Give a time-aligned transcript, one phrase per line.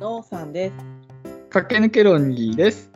[0.00, 0.74] のさんです。
[1.50, 2.90] 駆け抜けロンギーです。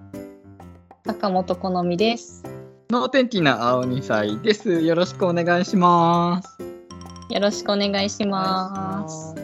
[1.06, 2.44] 坂本好みです。
[2.90, 4.80] の天気な青二歳です。
[4.80, 6.58] よろしくお願いします。
[7.30, 9.34] よろしくお願いします。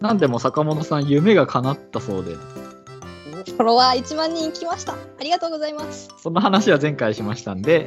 [0.00, 4.94] なんでも坂本さん夢が叶ったそうで、フォロワー1万人来ました。
[4.94, 6.08] ありがとうございます。
[6.18, 7.86] その話は前回しましたんで、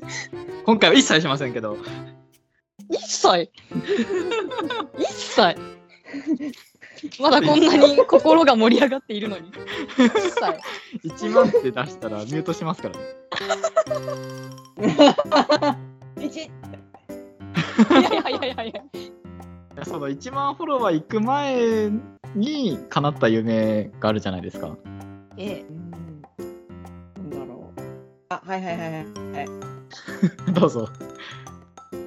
[0.66, 1.78] 今回は一切しませんけど、
[2.90, 3.50] 一切？
[4.98, 5.56] 一切？
[7.20, 9.50] まだこんなに心が盛り上がっているのに。
[11.04, 13.02] 一切1万って出したらミュートしますからね。
[16.20, 16.44] 一。
[16.44, 16.50] い
[17.90, 18.82] やいやいやいやいや。
[19.76, 21.90] いやその1万フォロワー行く前
[22.34, 24.76] に叶った夢があるじゃないですか。
[25.36, 25.64] ええ。
[27.18, 27.80] なんだろう。
[28.30, 29.46] あ、はいはいはいはい。
[30.52, 30.88] どうぞ。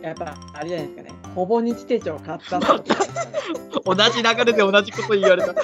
[0.02, 1.12] やっぱあれじゃないですかね。
[1.36, 2.84] ほぼ日手帳買ったとか。
[3.86, 5.54] 同じ流れで同じこと言われた。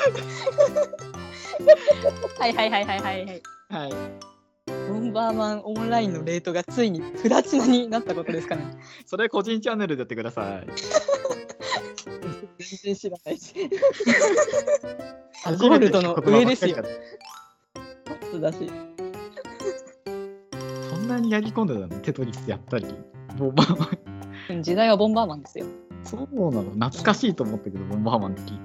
[2.40, 3.42] はいはいはいはいはいはい。
[3.70, 3.94] はい。
[4.68, 8.64] ボンバーマンオンラインのレートがついにプラチナになったことですかね。
[9.06, 10.68] それ個人チャンネルでやってください。
[12.58, 13.54] 全然知らないし。
[13.54, 16.78] ゴールドの上ですよ。
[18.32, 18.58] そうだし。
[20.90, 21.88] そんなにやり込んでたの？
[22.02, 22.86] テトリスやったり。
[23.38, 24.15] ボンバーマン。
[24.62, 25.66] 時代はボンバーマンですよ。
[26.04, 26.22] そう
[26.54, 26.72] なの？
[26.72, 28.58] 懐かしいと思ったけど、ボンバーマンって聞い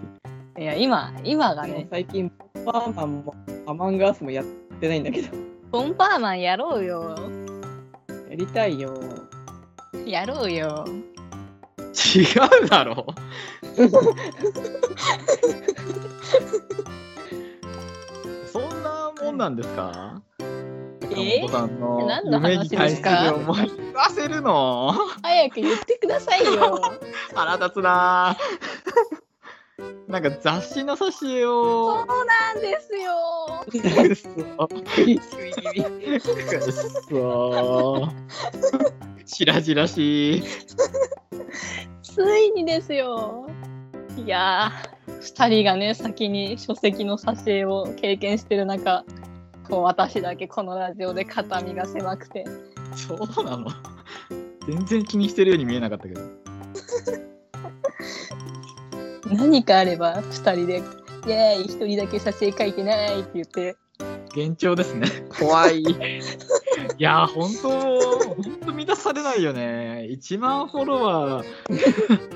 [0.55, 0.63] て。
[0.63, 3.35] いや、今、今がね、最近、ボンバーマンも
[3.67, 4.45] アマンガースもやっ
[4.81, 5.29] てないんだけど。
[5.71, 7.15] ボンバーマンやろうよ。
[8.29, 8.95] やりたいよ。
[10.07, 10.85] やろうよ。
[12.15, 12.21] 違
[12.65, 13.07] うだろ
[18.53, 20.23] そんなもんなんですか？
[21.17, 23.35] え坂本さんの何の夢話ですか？
[23.35, 23.71] 思い
[24.11, 26.81] せるの早く言ってくださいよ。
[27.35, 28.37] 腹立つな
[30.09, 31.53] なんか雑誌の挿絵そう
[31.93, 33.65] をなんですよ。
[33.71, 33.83] くっ
[34.85, 36.21] 食い気味。
[37.09, 38.09] そ
[39.25, 40.43] 白々しい
[42.03, 43.47] ついにですよ。
[44.17, 49.05] いやー、二人がね、先に書籍の挿絵を経験してる中、
[49.79, 52.45] 私だけこのラジオで肩身が狭くて、
[52.95, 53.67] そうなの？
[54.67, 56.21] 全然気にしてるように見えなかったけど。
[59.33, 60.83] 何かあれば二人で、
[61.27, 63.77] イエーイ、一人だけ挿絵描いてないって言って、
[64.35, 65.07] 幻聴ですね。
[65.39, 65.83] 怖い。
[65.83, 65.85] い
[66.99, 67.71] やー本当
[68.35, 70.09] 本当満たされないよね。
[70.11, 71.47] 1万フォロワー。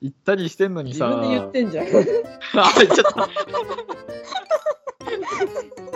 [0.00, 1.06] 行ったりしてんのにさ。
[1.08, 1.86] 自分で言ってんじゃん。
[1.86, 3.28] あちょっと。
[5.04, 5.95] 自分で言って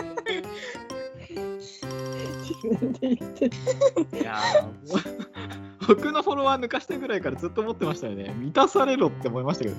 [2.63, 4.37] いや
[5.87, 8.33] 僕のフォロワー抜かしたぐらいからずっと思ってましたよね。
[8.37, 9.75] 満たされろって思いましたけど。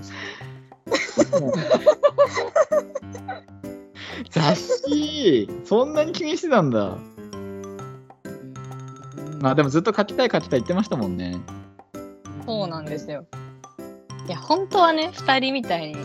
[4.30, 6.96] 雑誌そんなに気にしてたんだ。
[9.40, 11.40] まあでもずっと書きたい書きたい言ってましたもんね。
[12.46, 13.26] そうなんですよ。
[14.26, 15.96] いや、本当はね、二人みたいに、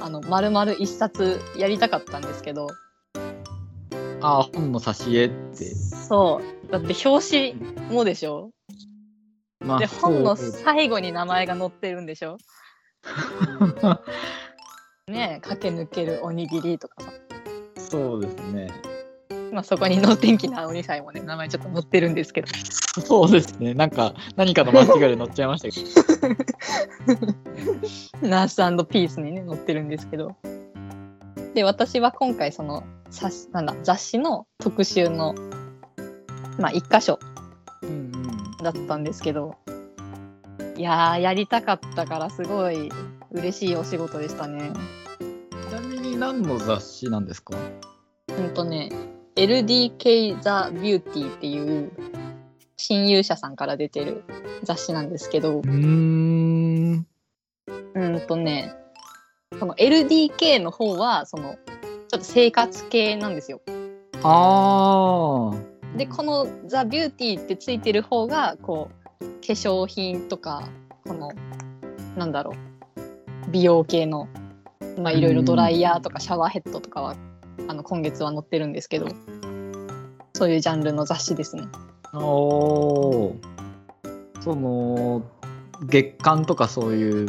[0.00, 2.68] あの、丸々一冊やりたかったんですけど、
[4.20, 6.72] ああ本の挿絵ってそう。
[6.72, 8.50] だって表紙もでしょ？
[9.60, 12.36] まあで、本の最後に名前が載ってるんでしょ？
[15.06, 17.12] ねえ、駆け抜けるおにぎりとかさ。
[17.76, 18.70] そうですね
[19.50, 22.48] まあそこに能天気なおにさいもね、名前ちょっと載ってるんですけど。
[23.02, 24.84] そうですねなんか何かの間違
[25.14, 25.80] いで載っちゃいましたけ
[28.22, 28.56] ど ナース
[28.88, 30.36] ピースにね、載ってるんですけど。
[31.54, 35.34] で、私は今回その、さしなんだ、雑誌の特集の、
[36.58, 37.18] まあ一箇所
[38.62, 39.54] だったんですけど、
[40.76, 42.90] いやー、やりたかったからすごい
[43.32, 44.72] 嬉しいお仕事でしたね。
[45.68, 47.56] ちなみに何の雑誌なんですか？
[48.38, 48.90] うんとね、
[49.36, 51.90] LDK The Beauty っていう
[52.76, 54.22] 親友社さんから出てる
[54.62, 55.58] 雑誌なんですけど。
[55.58, 57.06] う、ーん。
[57.94, 58.72] うんとね、
[59.58, 63.60] この LDK の方は、その、ちょっと生活系なんですよ。
[64.22, 68.90] ああで、この The Beauty ってついてる方が、こ
[69.20, 70.68] う、化粧品とか、
[71.06, 71.32] この、
[72.16, 74.28] なんだろう、美容系の、
[74.98, 77.16] まあいろいろドライヤーとかシャワーヘッドとかは、
[77.66, 79.08] あの、今月は載ってるんですけど、
[80.34, 81.64] そういうジャンルの雑誌ですね。
[82.14, 83.34] おー
[84.40, 85.22] その
[85.82, 87.28] 月間とかそういう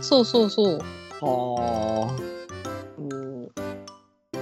[0.00, 0.78] そうそうそう。
[1.20, 2.16] は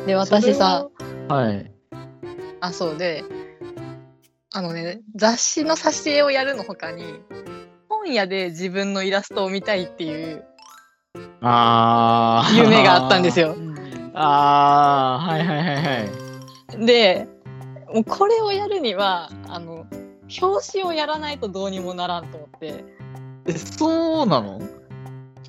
[0.07, 0.89] で、私さ、
[1.29, 1.73] あはい。
[2.61, 3.25] あ、そうで、
[4.53, 7.05] あのね、雑誌の挿絵をやるのほかに、
[7.89, 10.45] 本屋で自分のイラストを見たいっていう
[11.41, 12.63] あー。
[12.63, 13.57] 夢があったんですよ。
[14.15, 15.31] あー。
[15.31, 16.05] はいはいはいは
[16.81, 16.87] い。
[16.87, 17.29] で
[17.93, 19.87] もうこれをやるにはあの
[20.43, 22.85] 表紙をやらないとどうにもならんと思って。
[23.47, 24.61] えそうなの？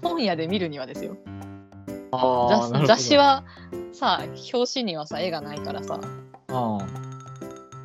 [0.02, 1.18] 本屋で見るにはですよ。
[2.12, 3.44] 雑雑誌は
[3.92, 6.00] さ表紙にはさ絵がないからさ。
[6.50, 6.78] あ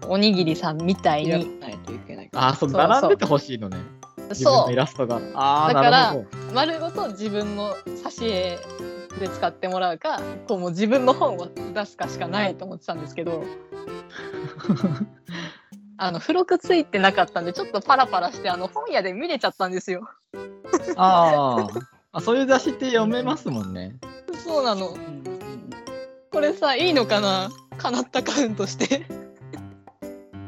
[0.09, 1.61] おにぎりさんみたいに。
[1.61, 2.31] ないといけない。
[2.35, 3.79] あーそう並んでてほしいのね。
[4.33, 4.67] そう。
[4.67, 5.21] のイラストが。
[5.35, 6.17] ああだから
[6.55, 8.59] 丸ごと自分の挿絵
[9.19, 13.45] で使ってもらうかこうもう自分の本を出すかしかないと思ってたんですけど。
[16.03, 20.09] あの付録ついてなかったんでちょっとパラパラしてあの本屋で見れちゃったんですよ。
[20.97, 23.97] あーあそういう雑誌って読めますもんね。
[24.45, 24.97] そうなの。
[26.33, 27.51] これさいいのかな？
[27.79, 29.07] かなったカウントして。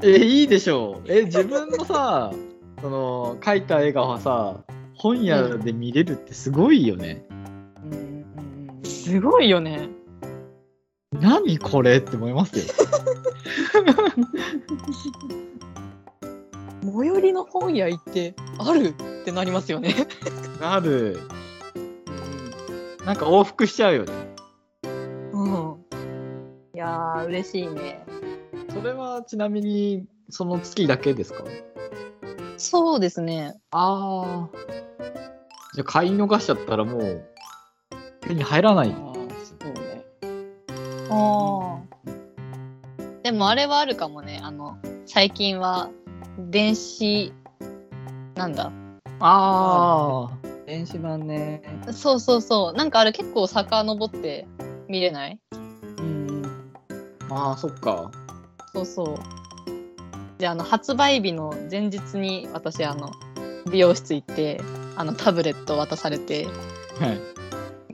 [0.03, 1.13] えいいでしょう。
[1.13, 2.33] え自分のさ
[2.81, 4.65] その描いた絵がさ
[4.97, 8.85] 本屋で見れるってすごいよね、うんうんうん。
[8.85, 9.89] すごいよね。
[11.13, 12.65] 何これって思いますよ。
[16.83, 19.95] 最寄りの本屋行ってあるってなりますよね。
[20.61, 21.21] なる
[23.05, 24.13] なんか往復しちゃうよね
[25.33, 25.85] うん。
[26.75, 28.05] いやー嬉しいね。
[28.73, 31.45] それはちなみにその月だけですか？
[32.57, 33.55] そうですね。
[33.71, 34.57] ああ
[35.75, 37.25] じゃあ買い逃しちゃったらもう
[38.21, 40.05] 手に入らないああ、そうね。
[41.11, 41.81] ああ。
[43.23, 44.41] でもあれはあるかもね。
[44.43, 45.91] あの最近は
[46.39, 47.33] 電子
[48.37, 48.71] なんだ？
[49.21, 51.61] ああ電子版ね。
[51.93, 52.73] そうそうそう。
[52.73, 54.47] なんかあれ結構遡って
[54.89, 55.39] 見れない？
[55.99, 56.43] うん
[57.29, 58.11] ああそっか
[58.73, 59.19] そうそう。
[60.39, 63.11] であの発売日の前日に私あの
[63.71, 64.63] 美容室行って
[64.97, 66.47] あのタブレット渡されて
[66.99, 67.21] はい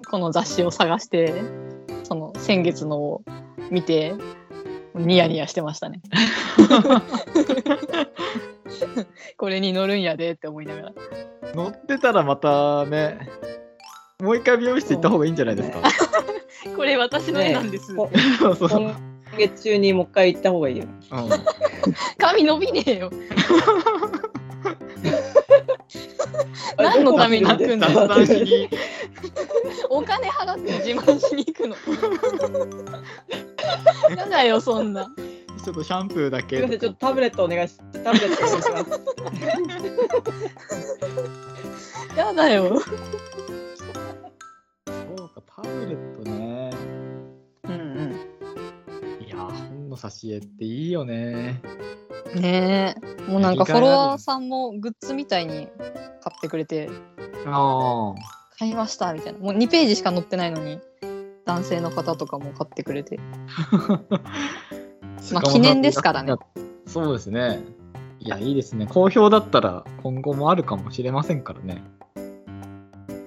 [0.08, 1.42] この雑誌を探して
[2.04, 3.25] その先月のを
[3.72, 4.14] 見て
[4.94, 6.00] ニヤニヤしてましたね。
[9.36, 10.92] これに乗るんやでって思いながら。
[11.54, 13.19] 乗ってたらまたね
[14.20, 15.78] もう一回美容室行った方がいいんじゃないですか、
[16.76, 17.94] これ私の絵なんです。
[17.94, 18.10] こ
[18.40, 18.96] そうそうそう、今
[19.38, 20.84] 月中にもう一回行った方がいいよ。
[21.12, 21.28] うん
[22.19, 23.10] 髪伸びねえよ。
[26.76, 27.88] 何のために行くんだ？
[29.88, 31.76] お金払って自慢しに行くの。
[34.16, 35.08] やだよそんな。
[35.68, 38.90] ちょっとシャンプーだけすみません、ちょっとタブレットお願いしタブレットお願いします。
[42.16, 42.80] やだよ。
[42.80, 42.86] そ
[45.24, 46.70] うかタブレットね
[47.64, 48.16] うん
[49.26, 51.60] いやー本の挿絵っていいよね
[52.34, 52.40] うん。
[52.40, 53.30] ねえ。
[53.30, 55.68] もうなんかフォロワーさんもグッズみたいに
[56.22, 56.88] 買ってくれて
[57.44, 58.14] あ
[58.58, 59.38] 買いましたみたいな。
[59.38, 60.80] もう2ページしか載ってないのに
[61.44, 63.20] 男性の方とかも買ってくれて。
[65.18, 66.34] あまあ記念ですからね。
[66.86, 67.60] そうですね。
[68.20, 68.86] いやいいですね。
[68.86, 71.82] 好評だったら今後もあるかもしれませんからね。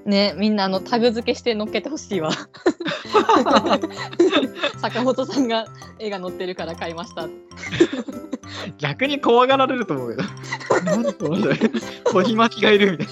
[0.05, 2.31] ねみんなあのタグ付けして載っけてほしいわ。
[4.77, 5.65] 坂本さんが
[5.99, 7.27] 絵が載ってるから買いました。
[8.77, 10.29] 逆に怖がられると思うけど
[10.85, 11.57] 何これ
[12.05, 13.07] 小ひまきがいるみたい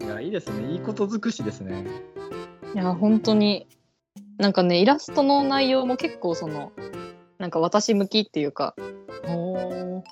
[0.00, 0.06] な。
[0.06, 0.72] いやいいですね。
[0.72, 1.86] いいこと尽くしですね。
[2.74, 3.66] いや本当に
[4.38, 6.72] なんかねイラストの内容も結構その
[7.38, 8.74] なんか私向きっていうか
[9.26, 10.02] お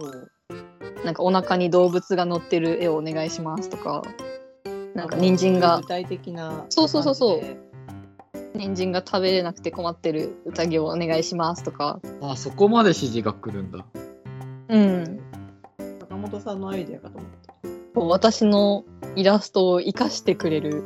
[1.05, 4.03] なんかお腹に動物が乗ってる絵をお願いしますとか
[4.95, 6.67] なんか人参が具体的な。
[6.69, 7.43] そうそうそうそう。
[8.55, 12.01] 人参が食べれなくて困ってる宴をお願いしますとか。
[12.23, 13.85] あそこまで指示が来るんだ。
[14.69, 15.21] うん。
[16.01, 17.55] 坂本さんのアイデアかと思った。
[17.95, 18.85] こう私の
[19.17, 20.85] イラストを生かしてくれる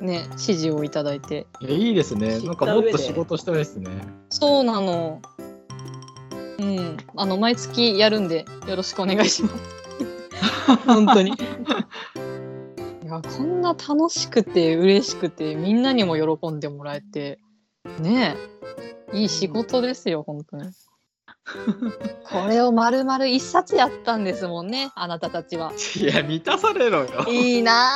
[0.00, 1.46] ね指示をいただいて。
[1.60, 2.40] いやいいですね。
[2.40, 3.90] なんかもっと仕事したいですね。
[4.30, 5.20] そうなの。
[6.58, 6.96] うん。
[7.16, 9.54] あの毎月やるんでよろしくお願いします。
[10.86, 11.32] 本当に。
[13.06, 17.38] いやこんな楽しくて嬉しくてみんなにも喜んでもらえて
[18.00, 18.36] ね
[19.12, 20.72] えいい仕事ですよ本当に
[22.24, 25.72] これを丸々一冊やったんですもんねあなたたちは。
[25.96, 27.24] いや満たされろよ。
[27.28, 27.92] いいな。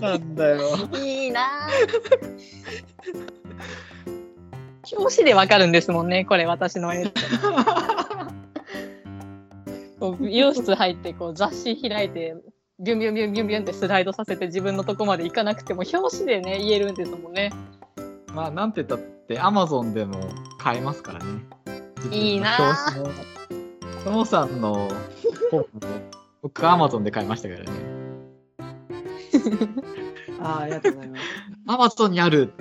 [0.00, 0.78] なんだよ。
[0.92, 1.40] あいいな。
[1.42, 1.70] あ
[4.96, 7.12] 表紙でわかるんですもんねこれ私の絵。
[10.20, 12.34] 美容室入ってこう雑誌開いて
[12.80, 17.52] ビュンビュンビュンビュンビュンってスライドさせて自分のとこまで行かなくても表紙でね言えるんですもんね
[18.34, 20.20] まあなんて言ったってアマゾンでも
[20.58, 21.42] 買えますからね
[22.10, 24.88] いいな自分の表紙もともさんの
[25.50, 25.66] 本も
[26.42, 27.70] 僕、アマゾンで買いましたからね。
[30.42, 31.22] あーありがとうございます。
[31.68, 32.52] アマゾンにある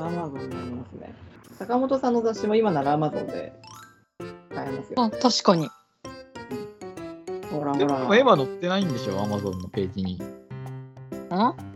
[0.00, 1.14] アマゾンになりますね。
[1.58, 3.52] 坂本さんの雑誌も今ならアマゾンで
[4.48, 5.02] 買えますよ。
[5.02, 5.68] あ確かに。
[7.50, 8.18] ほらほでもら。
[8.18, 10.14] 今載ってないんでしょ、アマゾンのページに。
[10.14, 11.69] ん？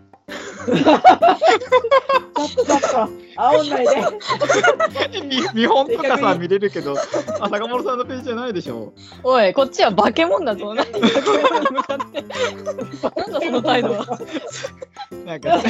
[3.36, 5.20] 煽んないで。
[5.20, 6.94] 見 見本とかさ、見れるけど、
[7.40, 8.92] あ、坂本さんのページじゃないでしょ。
[9.22, 10.74] おい、こっちは化け物だぞ。
[10.74, 12.22] 何化け物に向かって。
[12.22, 14.18] なんだその態度は。
[15.26, 15.60] なんか、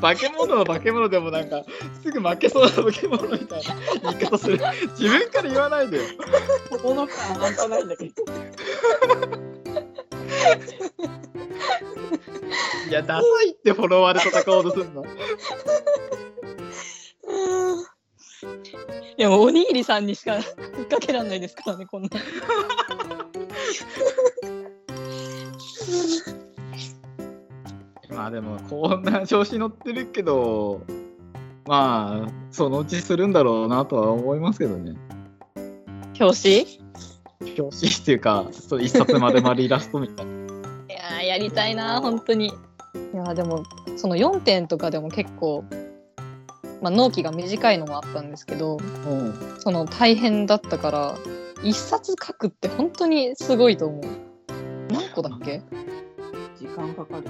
[0.00, 1.62] 化け物の化け物でもなんか、
[2.02, 3.62] すぐ負けそうな化け物みたい
[4.02, 4.58] な言い方する。
[4.98, 6.04] 自分から言わないでよ。
[6.82, 9.49] この感半端ないんだけど。
[12.88, 15.04] いや、ダサいってフォロワーで戦おうとするの？
[19.16, 22.08] いや、もうおにぎりさんにしか引っ掛けらんないですからね、こんな。
[28.10, 30.80] まあでも、こんな調子乗ってるけど、
[31.66, 34.94] まあ、そのうちするんだろうなとは思いますけどね。
[36.18, 36.79] 表紙
[37.60, 40.32] 表紙っていうか、そう一冊までまでイラストみたいな。
[40.32, 40.36] い
[40.92, 42.50] やーやりたいな本当にい
[43.14, 43.64] やーでも
[43.96, 45.64] その4点とかでも結構、
[46.82, 48.78] まあ、納期が短いのもあったんですけど
[49.58, 51.16] その大変だったから
[51.62, 54.02] 一冊書くって本当にすごいと思う
[54.90, 55.62] 何個だっけ？
[56.58, 57.24] 時間かかる。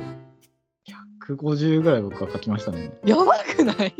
[1.28, 2.92] 150ぐらい僕は書きましたね。
[3.04, 3.94] やばくない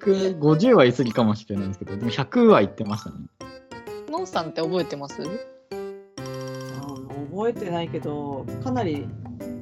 [0.00, 3.16] ？150は言い過ぎかもしれないんですけど、でも100は言ってましたね。
[4.12, 5.22] ノンさんって覚えてます？
[5.22, 5.26] あ
[7.30, 9.08] 覚えてないけど、かなり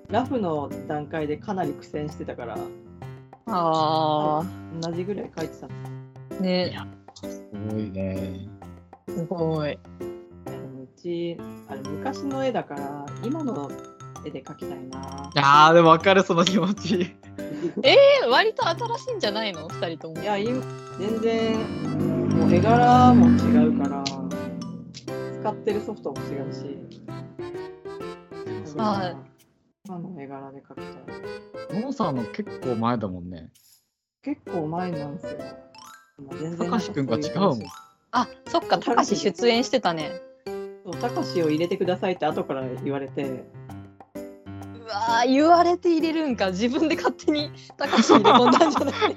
[0.09, 2.59] ラフの段階でかなり苦戦してたから、
[3.47, 4.45] あ
[4.83, 5.75] 同じぐらい書いてたの。
[6.33, 6.77] ーね
[7.15, 8.49] すごいね。
[9.09, 9.79] すごい
[10.47, 11.37] でもうち、
[11.69, 13.71] あれ昔の絵だから、今の
[14.25, 15.31] 絵で描きたいな。
[15.37, 17.15] ああ、でも分かる、その気持ち。
[17.85, 17.97] え
[18.29, 20.61] 割と新しいんじゃないの？2人ともいや、今、
[20.99, 21.57] 全然、
[22.37, 24.03] もう絵柄も違うから、
[25.41, 26.79] 使ってるソフトも違うし、
[28.77, 29.17] はい
[29.87, 31.83] 今の絵柄で描きたい。
[31.83, 33.49] モンさんの結構前だもんね。
[34.23, 35.39] 結構前なんですよ。
[36.59, 37.63] たかしくんが違うもん。
[38.13, 40.13] あそっかたかし出演してたね。
[40.85, 43.47] そうたかしを入れてくださいって後から言われて、う
[44.85, 46.51] わー言われて入れるんか。
[46.51, 49.17] 自分で勝手にたかし入れ込んだんじゃない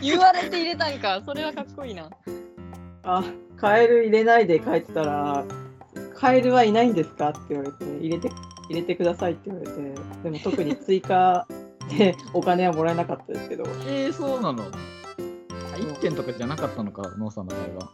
[0.00, 1.20] 言われて入れたんか。
[1.26, 2.08] それはかっこいいな
[3.04, 3.24] あ、
[3.56, 5.44] カエル入れないで書いてたら、
[6.14, 8.30] カエルはいないんですかって言われて、入れて、
[8.68, 9.72] 入れてくださいって言われて、
[10.22, 11.46] でも特に追加
[11.90, 14.62] でお金はもらえなかったですけど、えー、そうなの？
[14.62, 14.66] あ
[15.76, 17.92] 1件とかじゃなかったのか、ノーさんの場合は。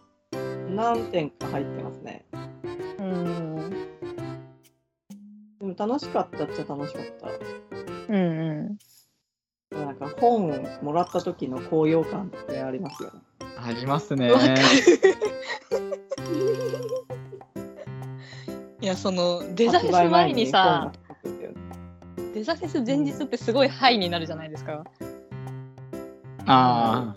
[0.70, 2.26] 何点か入ってますね。
[2.98, 3.70] うん
[5.60, 7.28] でも楽しかったっちゃ楽しかった。
[8.12, 8.18] うんう
[8.62, 8.78] ん
[9.70, 13.20] なんか本もらった時の高揚感ってありますよね。
[13.64, 14.30] ありますね。
[14.30, 14.54] わかる
[18.80, 20.92] いやそのデザフェス前にさ
[22.32, 24.84] デザフェス前日ってすごいハイになるじゃないですか
[26.46, 27.14] あ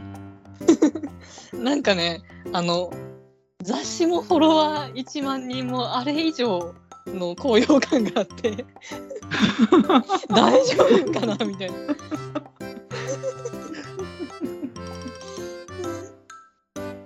[1.54, 2.92] なんかねあの
[3.62, 6.74] 雑誌もフォロワー1万人もあれ以上
[7.06, 8.66] の高揚感があって
[10.30, 11.78] 大丈夫かなみたいな。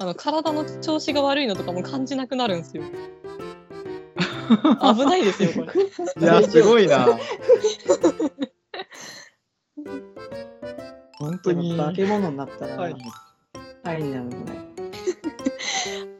[0.05, 2.83] あの体の調子が悪いのとかも感じなくなるんですよ。
[4.93, 5.67] 危ないですよこれ。
[6.29, 6.39] あ。
[6.39, 7.07] いや、すごいな。
[11.17, 11.75] 本当に。
[11.75, 12.95] 化け物になったら、はい
[13.83, 14.59] はい、になるのね。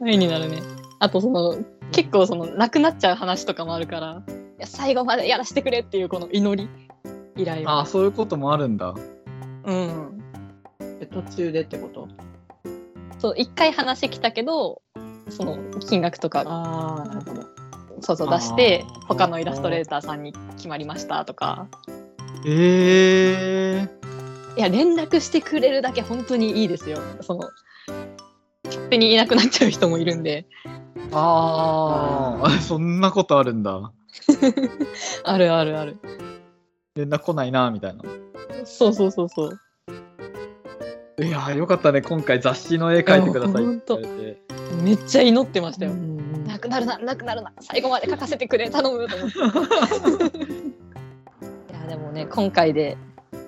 [0.00, 0.60] はいになるね。
[0.98, 1.56] あとその
[1.92, 6.68] 結構その亡くなっちゃう話とかもあるからいや最後までやらせてくれっていうこの祈り
[7.36, 7.70] 依頼を。
[7.70, 8.96] ああ、そういうこともあるんだ。
[9.64, 10.20] うん。
[11.00, 12.08] え途中でってこと？
[13.18, 14.82] そう一回話来たけど
[15.30, 17.46] その金額とかああ、なるほど。
[18.00, 21.68] そうそう出して他のイラストレーターさんに決まりましたとか。
[22.46, 24.06] ええ
[24.58, 26.98] いや連絡してくれるだけ本当にいいですよ。
[27.20, 27.50] その
[28.64, 30.46] 勝手にいなくなっちゃう人もいるんで。
[31.12, 33.92] ああ、 そんなことあるんだ。
[35.24, 35.98] あるあるある。
[36.94, 38.02] 連絡来ないな、みたいな。
[38.64, 39.60] そうそうそうそう
[41.18, 42.02] いやー、よかったね。
[42.02, 44.42] 今回雑誌の絵描いてくださいって。
[44.82, 49.40] めっちゃ祈ってましたよ、うんなくなるななくなるな最後まで書かせてくれ頼むと思って い
[51.72, 52.96] やでもね今回で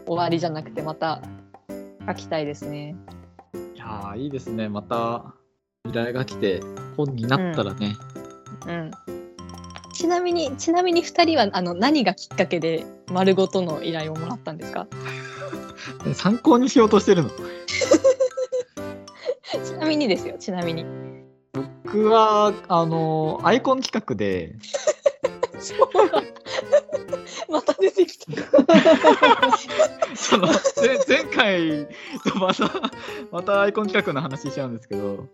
[0.07, 1.23] 終わりじゃなくてまた
[2.07, 2.97] 書きたいですね
[3.75, 4.69] いやー、いいですね。
[4.69, 5.35] また
[5.89, 6.61] 依頼が来て、
[6.97, 7.97] 本になったらね。
[8.67, 8.91] うん。
[9.95, 14.87] ちなみに、ちなみに二人は、あの、何がきっかけで丸ごとの依頼をもらったんですか？
[16.14, 17.30] 参考にしようとしてるの。
[19.64, 20.85] ちなみにですよ、ちなみに。
[21.52, 24.56] 僕は、あの、アイコン企画で、
[27.49, 28.26] また出てきた。
[30.14, 31.88] その、前前回
[32.30, 32.70] とまた、
[33.30, 35.26] またアイコン企画の話しちゃうんですけど、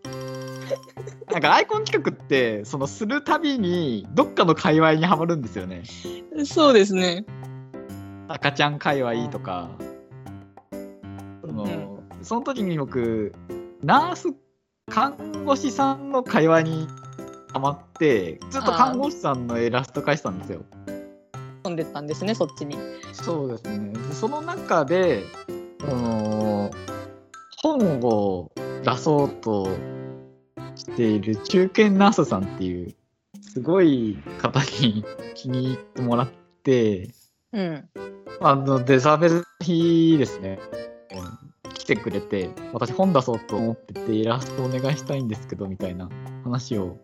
[1.30, 5.82] なんかアイコン企画って、その、するたびに、どっかの界隈にはまるんですよね。
[6.44, 7.24] そうですね。
[8.28, 9.70] 赤ちゃん界隈とか、
[12.24, 13.32] その時に僕
[13.82, 14.28] ナース
[14.90, 16.88] 看護師さんの界隈に
[17.52, 20.64] ハマってずっと看護師さんのイラスト描いてたんですよ。
[21.62, 22.76] 飛んでったんですね、そっちに。
[23.12, 25.22] そうですねでその中で
[25.80, 26.70] その
[27.62, 28.52] 本を
[28.82, 29.68] 出そうと
[30.74, 32.94] している中堅ナースさんっていう
[33.40, 35.04] すごい方に
[35.34, 36.28] 気に入ってもらっ
[36.62, 37.10] て
[37.52, 37.88] うん。
[38.40, 40.58] あの、デザベル日ですね。
[41.84, 46.08] うん来てくれて、私本出そうと思ってて、イラストお願いしたいんですけど、みたいな
[46.42, 46.96] 話を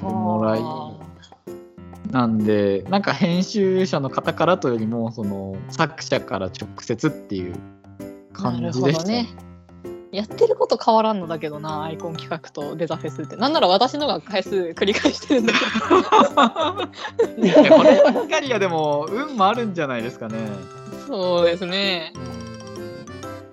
[0.00, 7.56] もらい、なんで、なんか編集者の方からというよりも、その、作者から直接っていう
[8.32, 9.28] 感じでしたね。
[10.12, 13.34] やってること変わらんのだけどな、アイコン企画とデザフェスって。
[13.34, 15.58] なんなら私のが回数繰り返してるんだけ
[17.42, 20.36] いやこればっかりはでも、運もあるんじゃないですかね。
[21.08, 21.38] ど。
[21.38, 22.12] そうですね。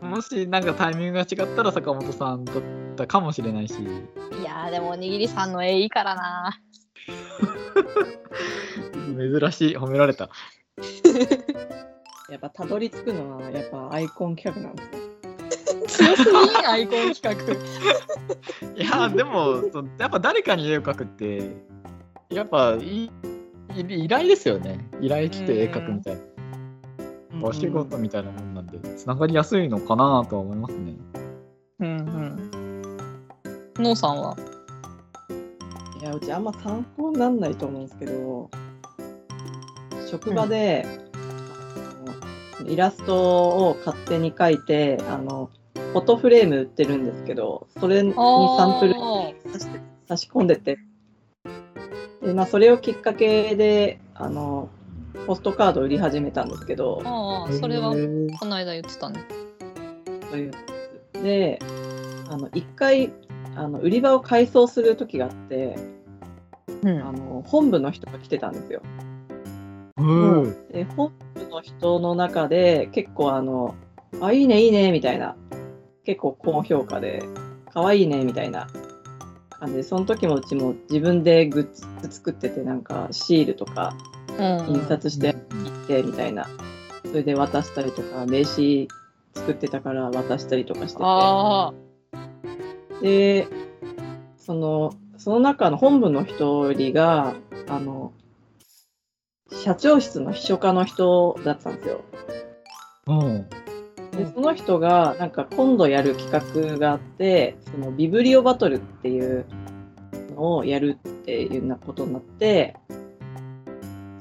[0.02, 2.56] もしなんかタイミングが違ったら坂本さんだっ
[2.96, 3.74] たかもしれないし。
[3.74, 6.60] いやーでもおにぎりさんの絵いいからな。
[9.18, 10.30] 珍しい、褒められた。
[12.30, 14.84] やっぱたどり着くのはやっぱアイコン企画なんで
[15.90, 16.16] すね。
[16.16, 17.54] 強すぎんアイコン企画。
[18.76, 21.56] いやでもそやっぱ誰かに絵を描くって
[22.30, 23.12] やっぱいい
[23.76, 26.22] 依頼ですよね依頼来て絵描くみたいな
[27.42, 30.96] お仕事みたいなもんでつながりやすいのかなとは思いますね
[31.80, 32.98] うんうん。
[33.76, 34.36] ノーさんは？
[36.02, 38.50] いやうちあんま参考にならないと思うんですけど
[40.10, 40.86] 職場で、
[42.62, 43.16] あのイラスト
[43.70, 49.68] を勝手に描いてあのフォトフレーム売ってるんですけどそれにサンプルあ差し
[50.08, 50.80] 差し込んでて
[52.22, 54.70] で、まあ、それをきっかけであの
[55.26, 57.92] ポストカードを売り始めたんですけどーあー、それは
[58.40, 59.24] この間言ってたね。
[61.14, 61.60] で
[62.30, 63.12] あの一回
[63.56, 65.76] あの売り場を改装する時があって
[66.84, 68.82] うんあの本部の人が来てたんですよ。
[69.98, 73.76] うんで本部の人の中で結構あの
[74.22, 75.36] 「あいいねいいね」みたいな
[76.06, 77.24] 結構高評価で
[77.74, 78.68] 「かわいいね」みたいな
[79.50, 84.09] 感じでその時もうちも自分でグッズ作っててなんかシールとかうん
[84.40, 85.36] 印刷して
[85.88, 86.48] 切ってみたいな。
[87.06, 88.88] それで渡したりとか名刺
[89.34, 91.04] 作ってたから渡したりとかしてて。
[91.04, 91.74] あ
[93.02, 93.48] で
[94.38, 97.36] そのその中の本部の一人が
[97.68, 98.14] あの
[99.52, 102.02] 社長室の秘書課の人だったんですよ。
[103.08, 103.50] うん。
[104.12, 109.46] でその人がなんか今度やる企画があってそのビブリオバトルっていう
[110.36, 112.76] のをやるっていうようなことになって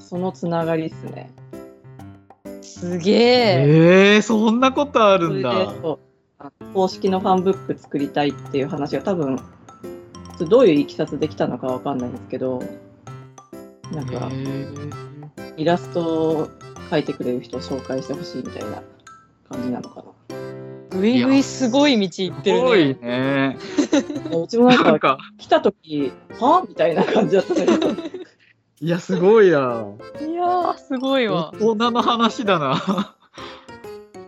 [0.09, 1.29] そのつながりですね。
[2.43, 4.15] ーすげえ。
[4.15, 5.71] えー、そんなことあるんだ
[6.73, 9.39] 公式のファンブック作りたいっていう話が多分
[10.49, 12.63] どういういきさつできたのかわかんないんですけど
[13.91, 14.31] なんか
[15.57, 16.47] イラストを
[16.89, 18.81] 描いてくれる人を紹介してほしいみたいな
[19.47, 20.03] 感じなのか
[20.89, 22.95] ぐいぐいすごい道行ってるすごいね。
[22.95, 23.57] ね
[24.31, 24.37] な。
[24.37, 28.18] うちもなんかなんか来た時はみたいな感じだったんだけど
[28.81, 29.85] いやすごいな。
[30.21, 31.51] いやーすごいわ。
[31.59, 33.15] 大人の話だな。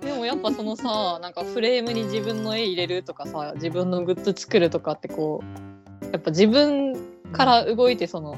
[0.01, 5.41] でもやっぱそのさなんかフレームに自分の絵入れるとかさ自分のグッズ作るとかってこ
[6.01, 6.95] うやっぱ自分
[7.31, 8.37] から動いてその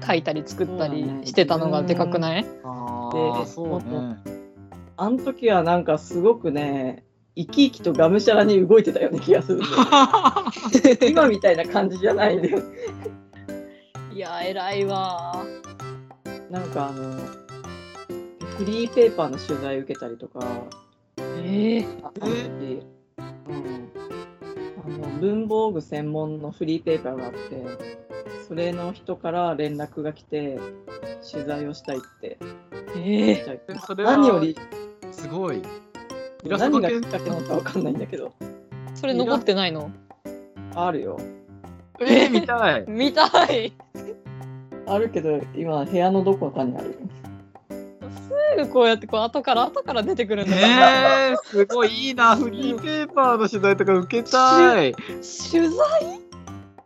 [0.00, 4.16] 描いたり作ったりしてたのがでかくない、あでーそうね。
[4.96, 7.04] あの時はなんかすごくね
[7.36, 9.60] 生き生きとがむしゃらに動いてたような気がする。
[11.08, 12.48] 今みたいな感じじゃないんだ
[14.20, 15.44] や偉いわ。
[16.50, 17.16] なんかあの
[18.58, 20.40] フリーペーパーの取材受けたりとか
[21.18, 22.86] ええああの時
[23.18, 23.90] うん、
[24.84, 27.38] あの文房具専門のフリーペーパーがあって
[28.46, 30.58] それの人から連絡が来て
[31.30, 32.38] 取材をしたいって。
[32.96, 34.56] ええじゃあそれは何より。
[35.12, 35.62] すごい。
[36.44, 38.32] 何がきっかけなのかわかんないんだけど。
[38.94, 39.90] それ残ってないの？
[40.74, 41.18] あるよ
[42.00, 42.84] えー、見たい。
[42.88, 43.72] 見たい
[44.86, 46.96] あるけど、今、部屋のどこかにある。
[48.58, 52.36] すぐこうやってこう後から後から出てくるんだえー、すごいいいな。
[52.36, 54.92] フリーペーパーの取材とか受けたい。
[54.92, 56.20] 取材？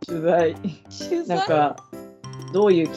[0.05, 0.55] 取材。
[0.99, 1.37] 取材？
[1.37, 1.75] なんか、
[2.53, 2.91] どういうき、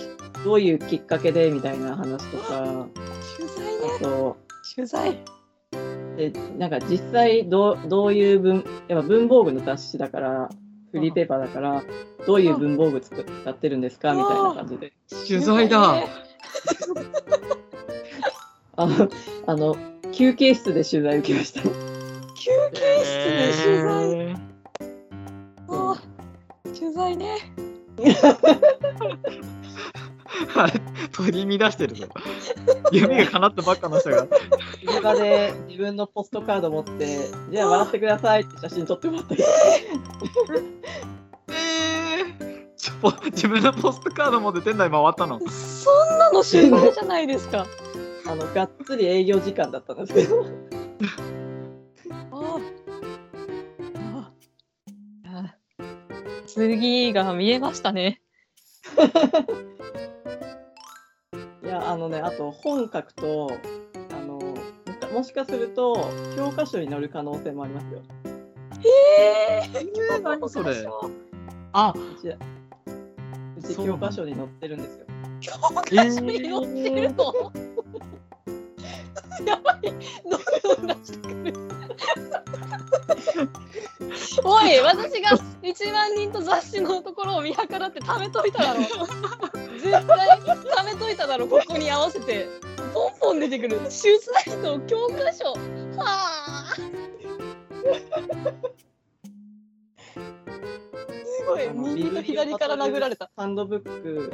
[0.44, 2.86] どういうきっかけでみたいな話とか、
[3.36, 4.36] 取材あねと、
[4.74, 5.18] 取材
[6.16, 10.48] でなんか実際どうどういう文やっぱ文房具の雑誌だから
[10.92, 11.82] フリーペーパーだから
[12.26, 14.92] どういう文房具使使ってるんですかみたいな感じで。
[15.26, 16.04] 取材だ。
[18.76, 19.08] あの
[19.46, 19.76] あの
[20.12, 21.62] 休憩室で取材受けました。
[21.62, 21.70] 休
[22.72, 24.38] 憩室で取材、えー。
[25.68, 27.38] あー取材ね。
[31.12, 32.06] 取り乱してるぞ。
[32.92, 34.28] 夢が叶ったばっかの人が。
[34.84, 37.18] 現場で自分のポストカード持って
[37.50, 39.34] じゃあ笑ってくださいって写真撮ってもらった
[43.26, 45.38] 自分のポストカード持って店内回ったの？
[45.48, 47.66] そんなの取材じゃないですか
[48.26, 50.44] あのがっつり営業時間だったんですけど
[52.32, 52.58] あ
[53.94, 54.32] あ
[55.26, 55.54] あ
[56.46, 58.20] 次が見えましたね
[61.62, 63.50] いやあのねあと本書くと
[64.10, 64.54] あの
[65.12, 68.02] もしかすると教科書に載る可能性もありますよ
[68.84, 70.86] ええー、何それ
[71.72, 71.94] あ
[73.68, 75.06] うちうちそうなの教科書に載ってるんですよ。
[75.40, 77.52] 教科書に載ってるの、
[79.46, 79.92] やばい。
[80.28, 81.52] どんどん出してくる。
[84.44, 85.30] おい私が
[85.62, 92.46] 1万人と雑誌のところを見計らって貯めといただろ絶対貯めといただろここに合わせて。
[92.94, 93.78] ポンポン出てくる。
[93.78, 93.90] 取
[94.46, 95.52] 材と教科書。
[95.98, 96.74] はあ
[101.56, 103.30] 右と左から殴られた。
[103.36, 104.32] ハンドブック、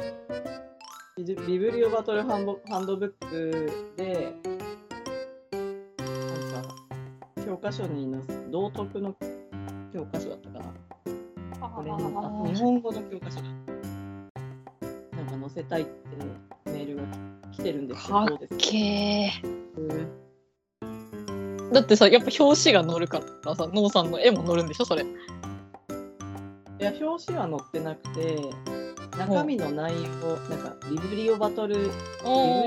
[1.47, 4.33] ビブリオバトルハンドハンドブックで、
[5.51, 6.75] なんか、
[7.45, 9.15] 教科書に載せ、道徳の
[9.93, 10.65] 教科書だったかな。
[11.69, 11.97] これにあ
[12.53, 13.43] 日本語の教科書だ。
[15.17, 15.91] なんか載せたいって
[16.65, 17.03] メールが
[17.51, 18.57] 来てるんですけど、どうですか？
[18.59, 20.07] けー
[21.73, 25.03] だってさやっぱ表紙が載るからさノーさんの絵も載るんでしょそれ
[26.79, 28.41] いや、表紙は載ってなくて、
[29.17, 31.89] 中身の内容、なんか、ビブリオバトルビ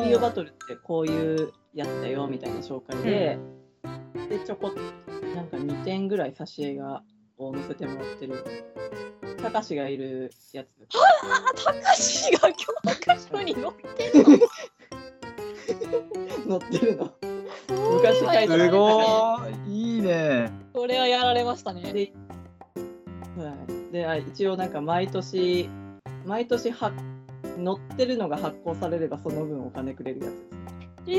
[0.00, 3.38] ブリオバトルってこういうやつだよみたいな紹介で、
[4.28, 4.74] でちょこっ
[5.34, 7.02] なんか2点ぐらい挿絵が
[7.36, 8.44] を載せてもらってる
[9.42, 10.68] たかしがいるやつ。
[10.94, 14.22] あたかしが教科書に載ってん
[16.48, 16.58] の？
[16.60, 17.12] 載ってるの。
[17.94, 19.94] 昔書いてすごい。
[19.94, 20.50] いいね。
[20.72, 21.92] これはやられましたね。
[21.92, 22.12] で,、
[23.44, 23.52] は
[23.90, 25.68] い、であ一応なんか毎年
[26.26, 26.92] 毎年は
[27.56, 30.58] 載ってるのが発行されればその分お金くれるやつです
[31.10, 31.14] え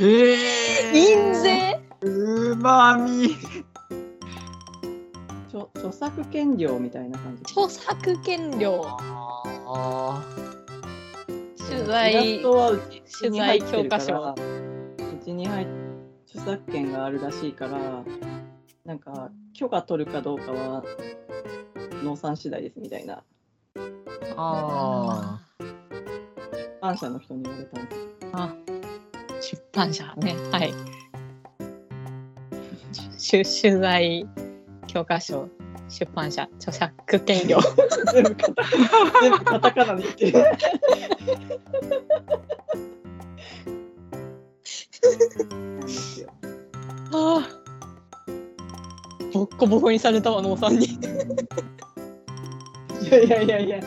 [0.00, 1.80] ええー、印税？
[2.02, 3.36] うまみ。
[5.48, 7.42] 著著作権料みたいな感じ。
[7.42, 8.82] 著作権料。
[9.66, 10.22] あ
[11.56, 15.66] 取イラ材ストはうち取に入材ってるから教科書うちに入っ
[16.28, 18.04] 著作権があるらしいから
[18.84, 20.84] なんか許可取るかどうかは
[22.02, 23.22] 農産次第ですみたいな。
[24.36, 25.40] あ。
[25.40, 25.40] あ
[26.52, 27.96] 出版社の人に言われたんで
[29.40, 29.54] す。
[29.56, 30.36] 出版社ね。
[30.52, 30.74] はい。
[33.16, 34.28] しゅ取材
[34.86, 35.48] 教科書
[35.88, 37.58] 出版社著作権料
[38.12, 38.62] 全部カタ
[39.22, 40.38] 全部カタカナで言ってる。
[45.48, 46.28] なんですよ
[47.12, 47.53] ああ
[49.44, 50.98] ボッコボコにされたわノーさんにい
[53.10, 53.76] やいやいやいや。
[53.76, 53.86] いや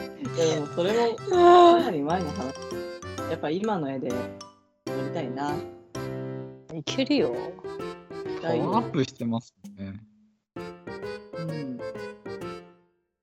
[0.53, 2.45] でもそれもかなあり前の話。
[3.31, 4.15] やっぱ今の絵で撮
[5.03, 5.49] りたいな。
[5.49, 5.53] あ
[6.75, 7.35] いけるよ。
[8.43, 8.49] あ。
[8.49, 9.99] パワーアップしてますね。
[11.39, 11.79] うん。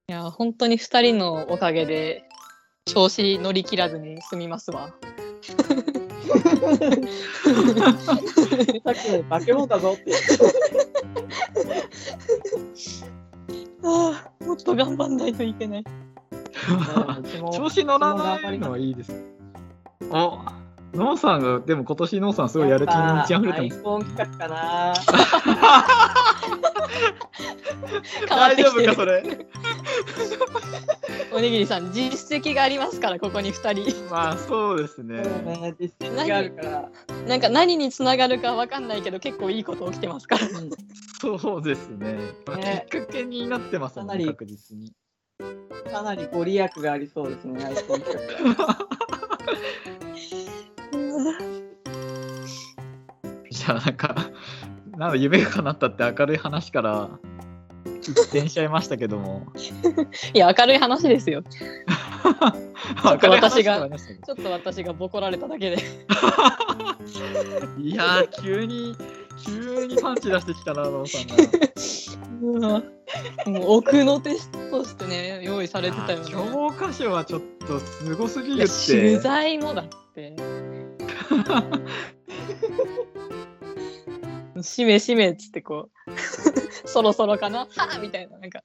[0.09, 2.25] いや本当に2人のおかげで
[2.87, 4.93] 調子乗り切らずに済みますわ。
[8.85, 10.11] さっきの化け物だぞって
[13.85, 15.85] ああもっと頑張んないといけない
[17.53, 19.13] 調子乗らないのはいいです。
[20.11, 20.55] あ、
[20.95, 25.07] ノーさんが、でも今年ノーさんすごいやる気に満ち溢れてます。
[28.29, 29.47] 変わっ大丈てきてる夫か、それ。
[31.33, 35.23] おにぎりさん実績がありますからここに2人まあ、そうですね。
[35.81, 36.91] 実績があるから、
[37.27, 40.51] なんか何につながるかわかんないけど結構いいこと起きてますからう
[41.35, 42.17] んそうですね。
[42.47, 44.93] まあねきっかけになってますもんね、かなり確実に。
[45.91, 48.79] かなりご利益がありそうですね、アイコン企画。
[53.51, 54.31] じゃあなんか、
[55.05, 57.11] なんだ夢が叶ったって明るい話から
[58.01, 59.47] 一転しちゃいましたけども。
[60.33, 61.43] いや明るい話ですよ。
[63.05, 65.77] 明るい話私がちょっと私がボコられただけで。
[67.79, 68.97] いやー、急に、
[69.45, 71.27] 急にパンチ出してきたな、ノンさん
[72.61, 72.83] が。
[73.47, 74.37] もう奥の手
[74.71, 76.31] としてね用意されてたよね。
[76.31, 78.73] 教科書はちょっとすごすぎるって。
[78.87, 80.35] 取材もだって。
[84.65, 86.11] しめしめっつってこう
[86.89, 87.61] そろそろかな？
[87.61, 88.63] はあみたいななんか。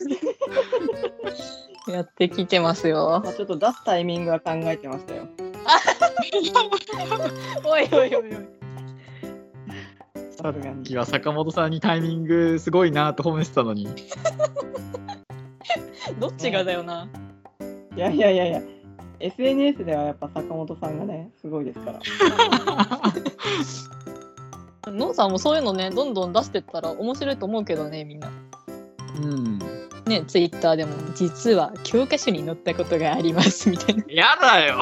[1.86, 3.20] やってきてますよ。
[3.22, 5.28] まあ、ちょっと出すタイミングは考えてましたよ。
[7.64, 8.24] おいおいおいおい。
[10.30, 10.90] さすがに。
[10.90, 11.80] いや坂本さんに。
[11.80, 13.86] タイミングすごいなと褒めてたのに。
[16.18, 17.06] どっちがだよな。
[17.96, 18.62] いやいやいやいや、
[19.20, 22.00] SNS ではやっぱ坂本さんがね、すごいですから。
[24.86, 28.30] ノンさんもそういうのねどんどん出してったら面白いと思うけどねみんな。
[29.16, 29.58] うん。
[30.06, 34.04] ねツイッターでも実は教科書に載ったことがありますみたいな。
[34.08, 34.78] やだよ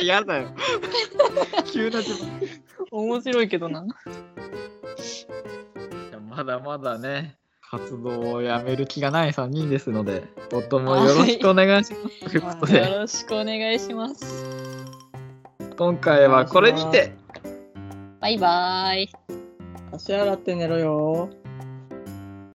[0.02, 0.48] やだよ
[1.72, 2.00] 急な
[2.90, 3.84] 面白いけどな。
[6.36, 7.36] まだまだね、
[7.70, 12.30] 活動をやめる気がない3人ですので、とってもよろしくお願いします。
[12.30, 14.44] ということよで、ろしくお願いします。
[15.78, 17.14] 今回はこれにて、
[18.26, 19.08] バイバイ。
[19.92, 21.30] 足洗って寝ろよ。